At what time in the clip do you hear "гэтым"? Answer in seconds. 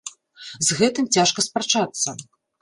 0.79-1.05